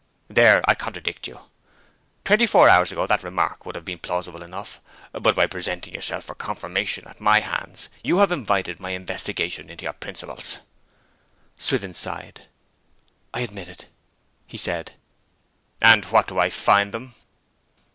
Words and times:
'There 0.29 0.63
I 0.67 0.73
contradict 0.73 1.27
you. 1.27 1.41
Twenty 2.25 2.47
four 2.47 2.67
hours 2.67 2.91
ago 2.91 3.05
that 3.05 3.21
remark 3.21 3.67
would 3.67 3.75
have 3.75 3.85
been 3.85 3.99
plausible 3.99 4.41
enough; 4.41 4.81
but 5.11 5.35
by 5.35 5.45
presenting 5.45 5.93
yourself 5.93 6.23
for 6.23 6.33
confirmation 6.33 7.05
at 7.07 7.21
my 7.21 7.39
hands 7.39 7.87
you 8.03 8.17
have 8.17 8.31
invited 8.31 8.79
my 8.79 8.89
investigation 8.89 9.69
into 9.69 9.83
your 9.83 9.93
principles.' 9.93 10.57
Swithin 11.59 11.93
sighed. 11.93 12.47
'I 13.35 13.41
admit 13.41 13.69
it,' 13.69 13.85
he 14.47 14.57
said. 14.57 14.93
'And 15.83 16.03
what 16.05 16.27
do 16.27 16.39
I 16.39 16.49
find 16.49 16.95
them?' 16.95 17.13